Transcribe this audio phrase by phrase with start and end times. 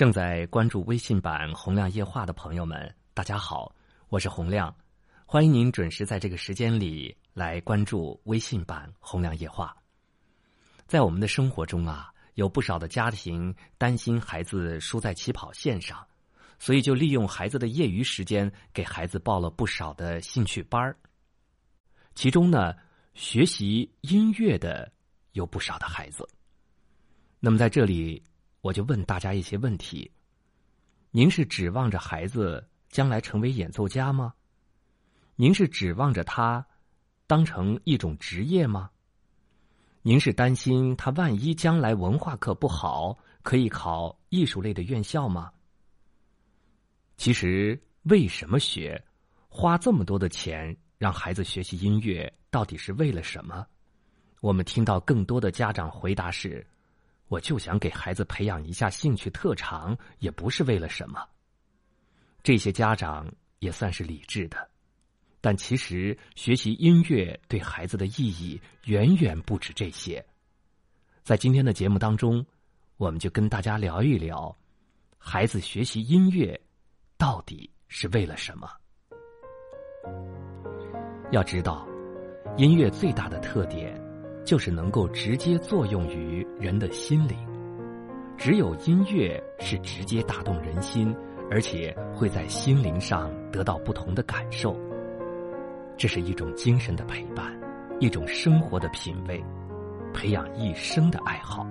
[0.00, 3.70] 正在关注微信版“洪亮夜话”的朋友们，大家好，
[4.08, 4.74] 我是洪亮，
[5.26, 9.76] 欢迎您准时在这个时间里来关注微信版“洪亮夜话”。
[10.88, 16.02] 在我们的生活中啊，有不少的家庭担心孩子输在起跑线上，
[16.58, 20.96] 所以就利用孩子的业余时间给孩子报了不少的兴趣班儿。
[22.14, 22.74] 其中呢，
[23.12, 24.90] 学习音乐的
[25.32, 26.26] 有不少的孩子。
[27.38, 28.24] 那么在这里。
[28.62, 30.10] 我就问大家一些问题：
[31.10, 34.34] 您是指望着孩子将来成为演奏家吗？
[35.36, 36.66] 您是指望着他
[37.26, 38.90] 当成一种职业吗？
[40.02, 45.50] 您是担心他万一将来文化课不好，可以考艺术类的院校吗？
[47.16, 49.02] 其实，为什么学？
[49.48, 53.66] 花这么多的钱让孩子学习音乐，到底是为了什么？
[54.40, 56.66] 我们听到更多的家长回答是。
[57.30, 61.24] 我就想给孩子培养一下兴趣特长，也不是为了什么。
[62.42, 64.68] 这些家长也算是理智的，
[65.40, 70.26] 但其实学习音乐对孩子的意义远远不止这些。
[71.22, 72.44] 在今天的节目当中，
[72.96, 74.56] 我们就跟大家聊一聊，
[75.16, 76.60] 孩子学习音乐
[77.16, 78.68] 到底是为了什么？
[81.30, 81.86] 要知道，
[82.56, 84.09] 音乐最大的特点。
[84.44, 87.36] 就是能够直接作用于人的心灵，
[88.36, 91.14] 只有音乐是直接打动人心，
[91.50, 94.76] 而且会在心灵上得到不同的感受。
[95.96, 97.52] 这是一种精神的陪伴，
[98.00, 99.44] 一种生活的品味，
[100.14, 101.66] 培养一生的爱好。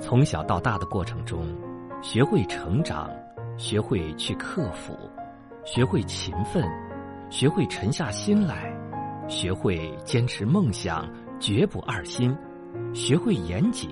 [0.00, 1.46] 从小到大的过程中，
[2.02, 3.08] 学会成长，
[3.56, 4.92] 学会去克服，
[5.64, 6.68] 学会勤奋，
[7.30, 8.76] 学会沉下心来，
[9.28, 11.08] 学会坚持梦想。
[11.38, 12.36] 绝不二心，
[12.94, 13.90] 学会严谨。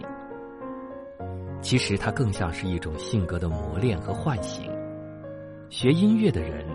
[1.60, 4.70] 其实它更像是一种性格的磨练和唤醒。
[5.68, 6.66] 学音乐的人，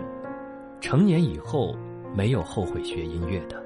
[0.80, 1.74] 成年以后
[2.14, 3.62] 没有后悔学音乐的，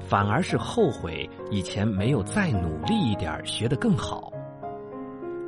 [0.00, 4.32] 反而是后悔以前没有再努力一点学得更好。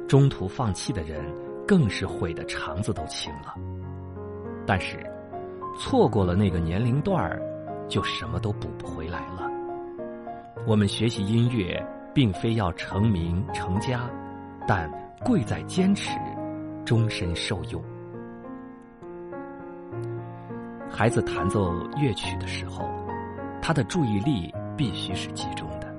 [0.08, 1.24] 中途放弃的人，
[1.66, 3.54] 更是悔得肠子都青了。
[4.66, 4.98] 但是，
[5.78, 7.40] 错过了那个年龄段儿，
[7.88, 9.51] 就什么都补不回来了。
[10.64, 11.84] 我们学习音乐，
[12.14, 14.08] 并非要成名成家，
[14.66, 14.88] 但
[15.24, 16.16] 贵在坚持，
[16.84, 17.82] 终身受用。
[20.88, 22.88] 孩子弹奏乐曲的时候，
[23.60, 25.92] 他的注意力必须是集中的。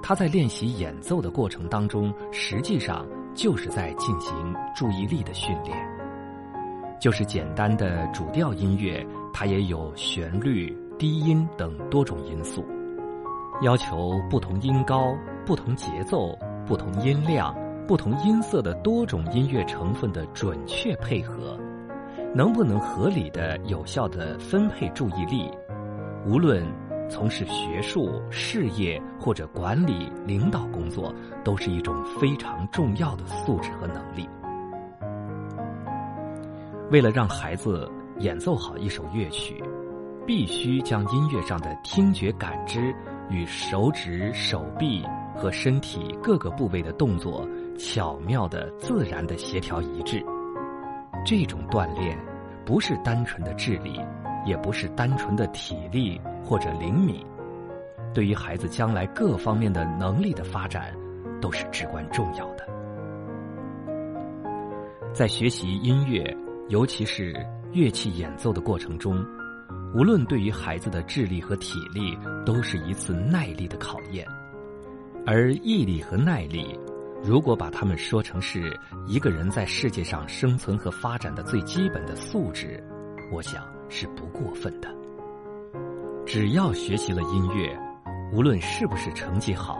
[0.00, 5.76] 他在练习演奏的过程当中，实际上就是在进行注意力的训练。
[7.00, 12.64] 就是简单的主调音乐，它也有旋律、低音等多种因素。
[13.62, 17.54] 要求不同音高、不同节奏、不同音量、
[17.86, 21.58] 不同音色的多种音乐成分的准确配合，
[22.34, 25.50] 能不能合理的、有效的分配注意力？
[26.26, 26.64] 无论
[27.06, 34.26] 从事学术、事业或者管理、领导工作，都是一种非常重要的素质和能力。
[36.90, 37.86] 为了让孩子
[38.20, 39.62] 演奏好一首乐曲，
[40.26, 42.94] 必须将音乐上的听觉感知。
[43.30, 45.04] 与手指、手臂
[45.36, 47.48] 和身体各个部位的动作
[47.78, 50.22] 巧妙的、自然的协调一致。
[51.24, 52.18] 这种锻炼
[52.66, 54.00] 不是单纯的智力，
[54.44, 57.24] 也不是单纯的体力或者灵敏，
[58.12, 60.92] 对于孩子将来各方面的能力的发展
[61.40, 62.66] 都是至关重要的。
[65.12, 66.36] 在学习音乐，
[66.68, 67.34] 尤其是
[67.72, 69.24] 乐器演奏的过程中。
[69.92, 74.24] 无论对于孩子的智力和体力，都是一次耐力的考验，
[75.26, 76.78] 而毅力和耐力，
[77.22, 82.82] 如果把它们说成是一个人在世界上生存和发展的最基本的素质，
[83.32, 84.88] 我想是不过分的。
[86.24, 87.76] 只要学习了音乐，
[88.32, 89.76] 无论是不是成绩好，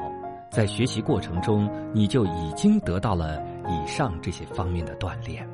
[0.50, 5.48] 在学习过程中，你就已经得到了以上这些方面的锻炼。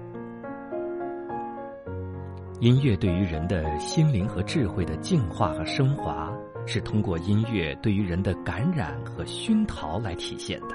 [2.59, 6.33] 音乐对于人的心灵和智慧的净化和升华，
[6.65, 10.69] 是通过音乐对于人的感染和熏陶来体现的。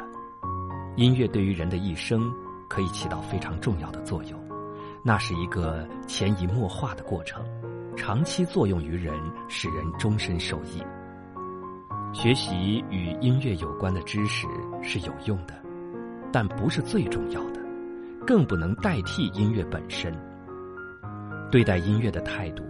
[0.95, 2.31] 音乐对于人的一生
[2.69, 4.39] 可以起到非常重要的作用，
[5.01, 7.43] 那是一个潜移默化的过程，
[7.97, 9.15] 长期作用于人，
[9.47, 10.83] 使人终身受益。
[12.13, 14.45] 学习与音乐有关的知识
[14.83, 15.55] 是有用的，
[16.31, 17.59] 但不是最重要的，
[18.27, 20.13] 更不能代替音乐本身。
[21.51, 22.63] 对待音乐的态度，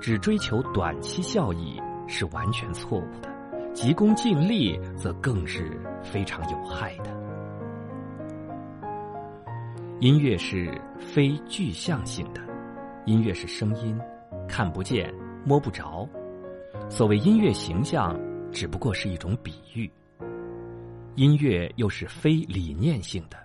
[0.00, 3.28] 只追求短期效益是完全错误的；
[3.74, 7.12] 急功近利则更是非常有害的。
[10.00, 12.40] 音乐是非具象性的，
[13.04, 14.00] 音乐是声音，
[14.48, 15.12] 看不见、
[15.44, 16.08] 摸不着。
[16.88, 18.18] 所谓音乐形象，
[18.50, 19.90] 只不过是一种比喻。
[21.16, 23.36] 音乐又是非理念性的，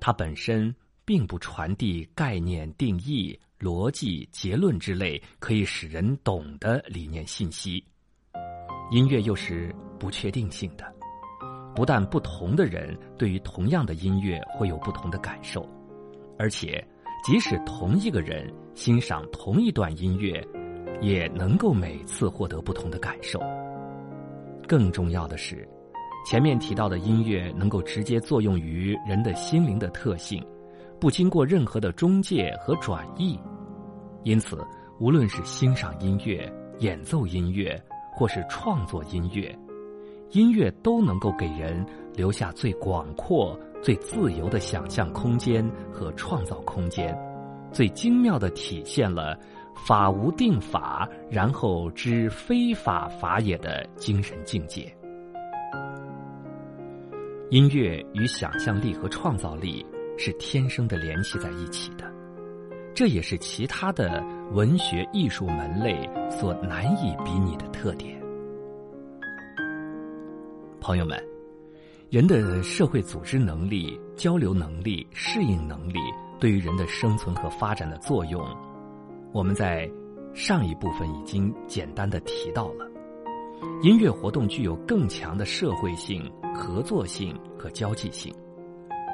[0.00, 0.74] 它本身
[1.06, 7.82] 并不传递概念、定义、逻辑、结论之类可以使人懂的理念信息。
[8.90, 10.84] 音乐又是不确定性的，
[11.74, 15.66] 不但不同的人对于同样的音乐会有不同的感受。
[16.38, 16.86] 而且，
[17.24, 20.44] 即使同一个人欣赏同一段音乐，
[21.00, 23.40] 也能够每次获得不同的感受。
[24.68, 25.66] 更重要的是，
[26.26, 30.44] 前面提到的音乐能够直接作用于人的心灵的特性，
[31.00, 33.38] 不经过任何的中介和转译。
[34.24, 34.58] 因此，
[34.98, 37.80] 无论是欣赏音乐、演奏音乐，
[38.14, 39.56] 或是创作音乐，
[40.30, 41.84] 音乐都能够给人
[42.14, 43.58] 留下最广阔。
[43.82, 47.16] 最自由的想象空间和创造空间，
[47.70, 49.38] 最精妙的体现了
[49.86, 54.92] “法无定法，然后知非法法也”的精神境界。
[57.50, 62.04] 音乐与想象力和创造力是天生的联系在一起的，
[62.94, 68.20] 这也是其他的文学艺术门类所难以比拟的特点。
[70.80, 71.22] 朋友们。
[72.08, 75.98] 人的社会组织能力、交流能力、适应能力
[76.38, 78.46] 对于人的生存和发展的作用，
[79.32, 79.90] 我们在
[80.32, 82.88] 上一部分已经简单的提到了。
[83.82, 88.32] 音乐活动具有更强的社会性、合作性和交际性，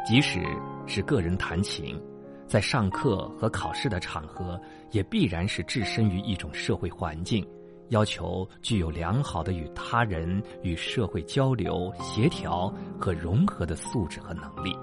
[0.06, 0.40] 即使
[0.86, 2.00] 是个人弹琴，
[2.46, 7.46] 在上课和考试的场合，也必然是置身于一种社会环境。
[7.88, 14.74] 要求具有良好的与他人与社会交流、协调和融合的素质和能力。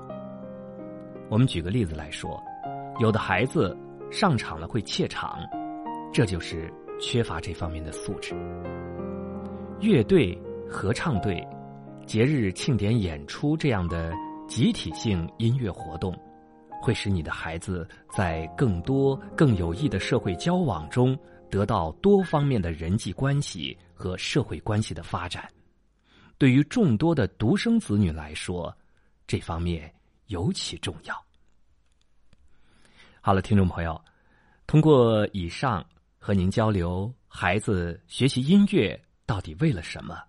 [1.28, 2.40] 我们举个例子来说，
[3.00, 3.75] 有的孩子
[4.12, 5.40] 上场了会怯场，
[6.13, 8.36] 这就是缺乏这方面的素质。
[9.80, 11.44] 乐队、合唱队、
[12.06, 14.13] 节日庆典演出这样的
[14.50, 16.12] 集体性音乐活动，
[16.81, 21.18] 会使你的孩子在更多更有益的社会交往中。
[21.51, 25.50] 得到多方面的人际关系和社会关系的发展，
[26.38, 28.75] 对于众多的独生子女来说，
[29.25, 29.92] 这方面
[30.28, 31.25] 尤其重要。
[33.19, 34.00] 好了，听众朋友，
[34.68, 35.84] 通过以上
[36.19, 40.22] 和您交流，孩子学习音乐到底为了什么？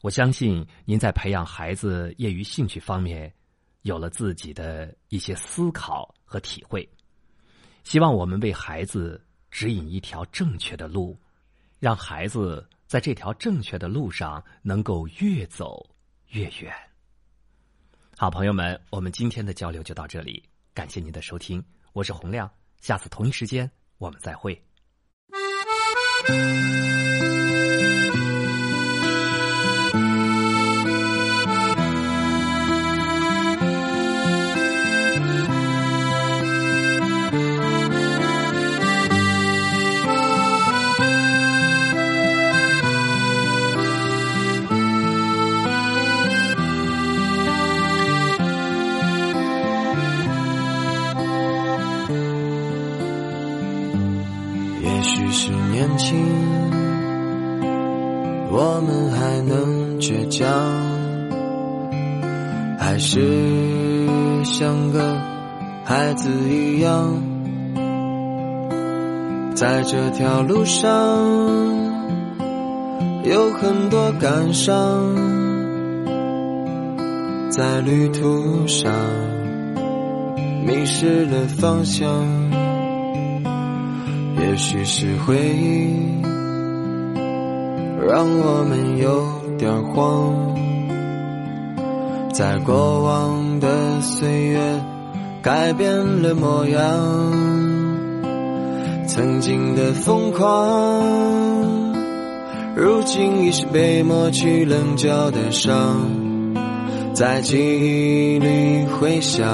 [0.00, 3.30] 我相信您在培养孩子业余兴趣方面
[3.86, 6.86] 有了自己的一些思考和体会。
[7.84, 9.22] 希望我们为孩子。
[9.48, 11.18] 指引一条正确的路，
[11.78, 15.88] 让孩子在这条正确的路上能够越走
[16.28, 16.74] 越远。
[18.18, 20.42] 好，朋友们，我们今天的交流就到这里，
[20.74, 22.50] 感谢您的收听，我是洪亮，
[22.82, 24.62] 下次同一时间我们再会。
[64.58, 65.20] 像个
[65.84, 67.12] 孩子一样，
[69.54, 70.90] 在这条路上
[73.24, 74.74] 有很多感伤，
[77.50, 78.90] 在旅途上
[80.66, 82.08] 迷失了方向，
[84.40, 86.16] 也许是回忆。
[88.08, 89.22] 让我们有
[89.58, 90.32] 点慌，
[92.36, 94.60] 在过往的岁月
[95.40, 96.82] 改变了模样，
[99.08, 101.02] 曾经的疯狂，
[102.74, 105.96] 如今已是被抹去棱角的伤，
[107.14, 109.48] 在记忆里回响，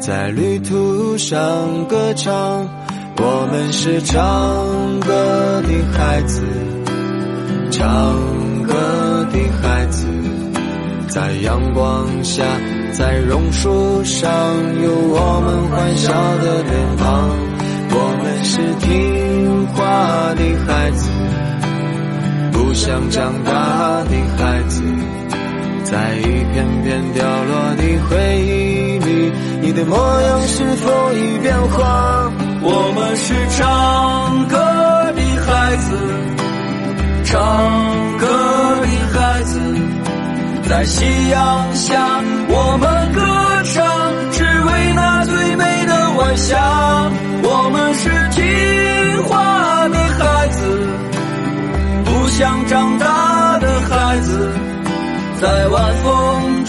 [0.00, 2.66] 在旅途上歌唱，
[3.18, 4.18] 我们是唱
[5.00, 6.42] 歌的孩子。
[7.70, 8.16] 唱，
[11.10, 12.44] 在阳光下，
[12.92, 14.30] 在榕树上，
[14.80, 17.28] 有我们欢笑的脸庞。
[17.92, 19.74] 我们是听话
[20.36, 21.10] 的孩子，
[22.52, 24.84] 不想长大的孩子，
[25.82, 28.14] 在一片片掉落的回
[28.46, 32.30] 忆里，你的模样是否已变化？
[32.62, 33.66] 我们是唱
[40.80, 43.20] 在夕阳下我们歌
[43.64, 43.84] 唱，
[44.32, 46.56] 只为那最美的晚霞。
[47.42, 50.88] 我们是听话的孩子，
[52.02, 54.54] 不想长大的孩子，
[55.38, 56.59] 在晚风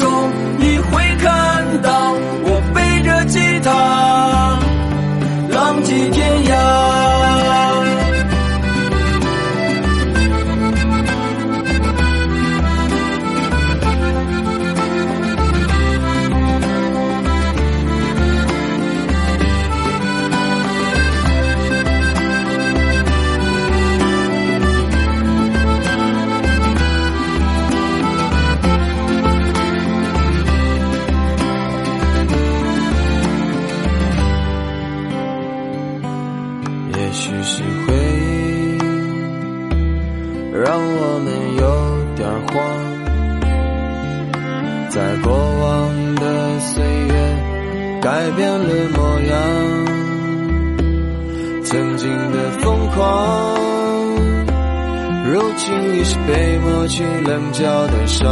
[55.52, 58.26] 如今已是被抹去棱角的伤，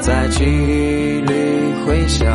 [0.00, 1.34] 在记忆里
[1.84, 2.26] 回响，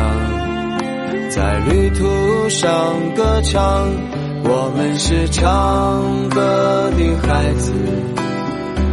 [1.30, 2.70] 在旅途上
[3.16, 3.88] 歌唱。
[4.44, 7.72] 我们是唱歌的孩子，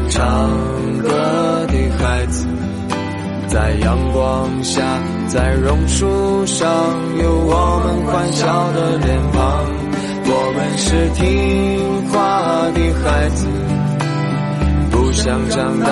[0.10, 0.50] 唱
[1.04, 2.48] 歌的孩子，
[3.48, 4.82] 在阳光下，
[5.28, 6.68] 在榕树上，
[7.22, 9.66] 有我们欢笑的脸庞。
[10.30, 13.48] 我们是听话的孩子，
[15.18, 15.88] 不想长大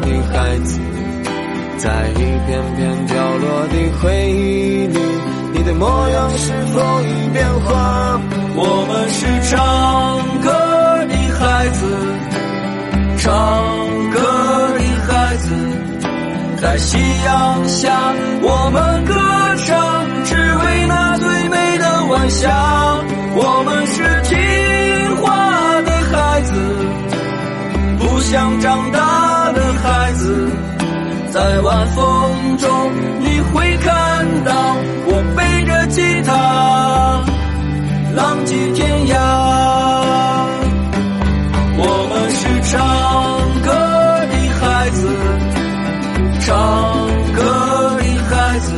[0.00, 0.80] 的孩子，
[1.78, 4.98] 在一片片掉落的回忆里，
[5.52, 8.20] 你的模样是否已变化？
[8.56, 9.56] 我们是唱
[10.42, 10.50] 歌
[11.06, 11.86] 的孩子，
[13.16, 13.30] 唱
[14.10, 14.18] 歌
[14.76, 15.54] 的孩子，
[16.60, 18.12] 在夕阳下
[18.42, 19.13] 我们歌
[46.44, 46.54] 唱
[47.32, 47.42] 歌
[47.96, 48.72] 的孩子，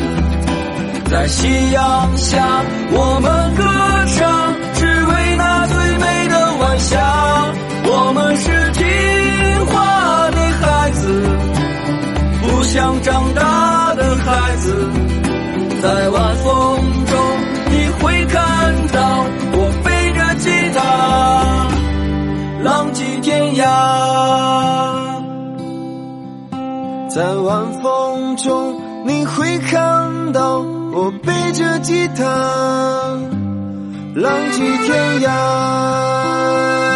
[1.11, 3.65] 在夕阳下我们歌
[4.15, 6.95] 唱，只为那最美的晚霞。
[7.89, 8.87] 我们是听
[9.67, 11.27] 话的孩子，
[12.41, 14.89] 不想长大的孩子，
[15.83, 17.19] 在晚风中
[17.69, 19.27] 你会看到。
[19.59, 20.79] 我背着吉他，
[22.63, 24.96] 浪迹天涯。
[27.17, 32.23] 在晚风中，你会看到我背着吉他，
[34.15, 36.96] 浪迹天涯。